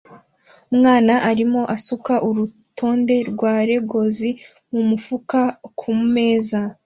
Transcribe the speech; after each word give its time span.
Umwana 0.71 1.13
arimo 1.29 1.61
asuka 1.75 2.13
urutonde 2.27 3.15
rwa 3.31 3.53
Legos 3.69 4.19
mumufuka 4.73 5.39
kumeza 5.79 6.59